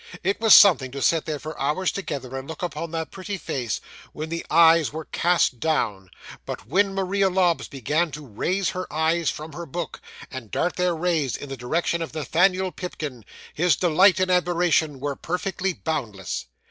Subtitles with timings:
[0.23, 3.79] It was something to sit there for hours together, and look upon that pretty face
[4.13, 6.09] when the eyes were cast down;
[6.43, 10.01] but when Maria Lobbs began to raise her eyes from her book,
[10.31, 15.15] and dart their rays in the direction of Nathaniel Pipkin, his delight and admiration were
[15.15, 16.47] perfectly boundless.